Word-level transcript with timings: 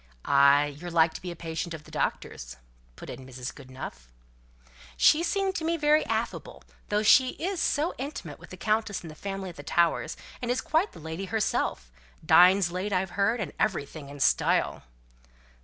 "Ay, 0.25 0.75
you're 0.79 0.89
like 0.89 1.13
to 1.13 1.21
be 1.21 1.29
a 1.29 1.35
patient 1.35 1.75
of 1.75 1.83
the 1.83 1.91
doctor's," 1.91 2.57
put 2.95 3.07
in 3.07 3.23
Mrs. 3.23 3.53
Goodenough. 3.53 4.07
"She 4.97 5.21
seemed 5.21 5.53
to 5.57 5.63
me 5.63 5.77
very 5.77 6.03
affable, 6.07 6.63
though 6.89 7.03
she 7.03 7.33
is 7.33 7.61
so 7.61 7.93
intimate 7.99 8.39
with 8.39 8.49
the 8.49 8.57
Countess 8.57 9.01
and 9.03 9.11
the 9.11 9.15
family 9.15 9.49
at 9.49 9.57
the 9.57 9.61
Towers; 9.61 10.17
and 10.41 10.49
is 10.49 10.59
quite 10.59 10.93
the 10.93 10.99
lady 10.99 11.25
herself; 11.25 11.91
dines 12.25 12.71
late, 12.71 12.91
I've 12.91 13.11
heard, 13.11 13.39
and 13.39 13.53
everything 13.59 14.09
in 14.09 14.19
style." 14.19 14.81